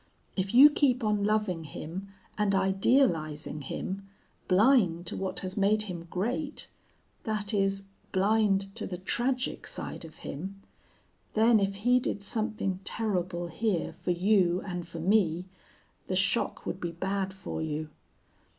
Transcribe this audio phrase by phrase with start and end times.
[0.35, 4.09] If you keep on loving him and idealizing him,
[4.47, 6.67] blind to what has made him great,
[7.23, 10.59] that is, blind to the tragic side of him,
[11.35, 15.45] then if he did something terrible here for you and for me
[16.07, 17.89] the shock would be bad for you.